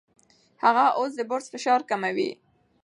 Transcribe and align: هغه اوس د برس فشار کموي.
هغه 0.63 0.85
اوس 0.99 1.11
د 1.15 1.21
برس 1.29 1.45
فشار 1.53 1.81
کموي. 1.89 2.29